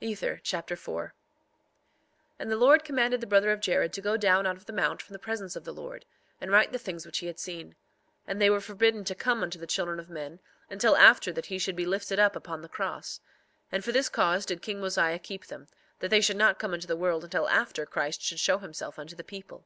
Ether 0.00 0.40
Chapter 0.42 0.74
4 0.74 1.14
4:1 1.14 1.14
And 2.40 2.50
the 2.50 2.56
Lord 2.56 2.82
commanded 2.82 3.20
the 3.20 3.28
brother 3.28 3.52
of 3.52 3.60
Jared 3.60 3.92
to 3.92 4.00
go 4.00 4.16
down 4.16 4.44
out 4.44 4.56
of 4.56 4.66
the 4.66 4.72
mount 4.72 5.00
from 5.00 5.12
the 5.12 5.20
presence 5.20 5.54
of 5.54 5.62
the 5.62 5.72
Lord, 5.72 6.04
and 6.40 6.50
write 6.50 6.72
the 6.72 6.80
things 6.80 7.06
which 7.06 7.18
he 7.18 7.28
had 7.28 7.38
seen; 7.38 7.76
and 8.26 8.40
they 8.40 8.50
were 8.50 8.60
forbidden 8.60 9.04
to 9.04 9.14
come 9.14 9.40
unto 9.40 9.56
the 9.56 9.68
children 9.68 10.00
of 10.00 10.10
men 10.10 10.40
until 10.68 10.96
after 10.96 11.30
that 11.30 11.46
he 11.46 11.60
should 11.60 11.76
be 11.76 11.86
lifted 11.86 12.18
up 12.18 12.34
upon 12.34 12.60
the 12.62 12.68
cross; 12.68 13.20
and 13.70 13.84
for 13.84 13.92
this 13.92 14.08
cause 14.08 14.44
did 14.44 14.62
king 14.62 14.80
Mosiah 14.80 15.20
keep 15.20 15.46
them, 15.46 15.68
that 16.00 16.08
they 16.08 16.20
should 16.20 16.36
not 16.36 16.58
come 16.58 16.74
unto 16.74 16.88
the 16.88 16.96
world 16.96 17.22
until 17.22 17.48
after 17.48 17.86
Christ 17.86 18.20
should 18.20 18.40
show 18.40 18.58
himself 18.58 18.98
unto 18.98 19.14
his 19.16 19.26
people. 19.26 19.64